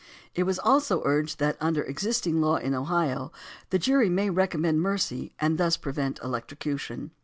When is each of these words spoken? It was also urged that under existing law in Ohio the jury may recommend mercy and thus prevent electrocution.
It 0.33 0.45
was 0.47 0.57
also 0.57 1.03
urged 1.05 1.37
that 1.37 1.57
under 1.61 1.83
existing 1.83 2.41
law 2.41 2.55
in 2.55 2.73
Ohio 2.73 3.31
the 3.69 3.77
jury 3.77 4.09
may 4.09 4.31
recommend 4.31 4.81
mercy 4.81 5.35
and 5.39 5.59
thus 5.59 5.77
prevent 5.77 6.19
electrocution. 6.23 7.11